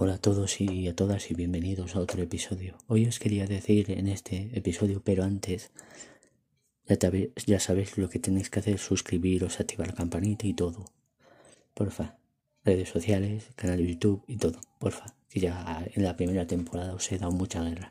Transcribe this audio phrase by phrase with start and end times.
[0.00, 2.78] todos y a todas y bienvenidos a otro episodio.
[2.88, 5.72] Hoy os quería decir en este episodio, pero antes
[6.88, 6.96] ya,
[7.46, 10.86] ya sabéis lo que tenéis que hacer, suscribiros, activar la campanita y todo.
[11.74, 12.16] Porfa.
[12.64, 14.58] Redes sociales, canal de YouTube y todo.
[14.78, 15.14] Porfa.
[15.28, 17.90] Que ya en la primera temporada os he dado mucha guerra.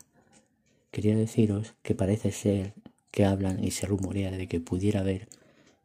[0.90, 2.74] Quería deciros que parece ser
[3.12, 5.28] que hablan y se rumorea de que pudiera haber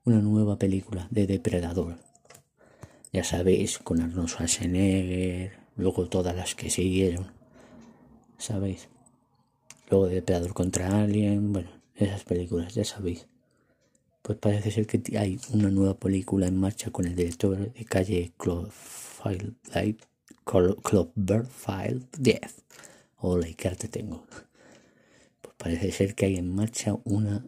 [0.03, 1.99] una nueva película de Depredador.
[3.13, 7.31] Ya sabéis, con Arnold Schwarzenegger, luego todas las que siguieron.
[8.37, 8.87] ¿Sabéis?
[9.89, 13.27] Luego Depredador contra Alien, bueno, esas películas, ya sabéis.
[14.21, 18.31] Pues parece ser que hay una nueva película en marcha con el director de calle
[18.37, 19.55] Cloverfield
[22.17, 22.39] 10.
[23.17, 24.25] Hola, ¿qué arte tengo?
[25.41, 27.45] Pues parece ser que hay en marcha una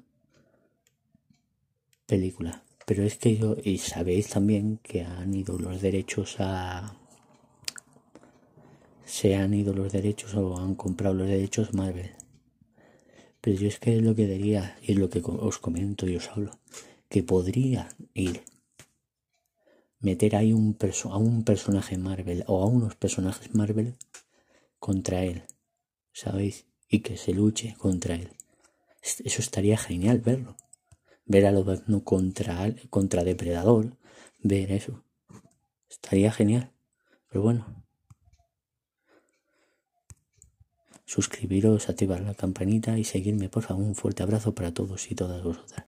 [2.06, 2.64] película.
[2.86, 6.96] Pero es que yo, y sabéis también que han ido los derechos a.
[9.08, 12.12] Se han ido los derechos o han comprado los derechos Marvel.
[13.40, 16.18] Pero yo es que es lo que diría, y es lo que os comento y
[16.18, 16.52] os hablo,
[17.08, 18.42] que podría ir
[20.02, 23.96] meter ahí un a un personaje Marvel o a unos personajes Marvel
[24.78, 25.44] contra él,
[26.12, 26.66] ¿sabéis?
[26.90, 28.30] Y que se luche contra él.
[29.02, 30.58] Eso estaría genial verlo.
[31.26, 33.98] Ver a no contra, contra Depredador,
[34.40, 35.02] ver eso.
[35.90, 36.74] Estaría genial.
[37.30, 37.87] Pero bueno,
[41.08, 43.84] suscribiros, activar la campanita y seguirme, por favor.
[43.84, 45.86] Un fuerte abrazo para todos y todas vosotras.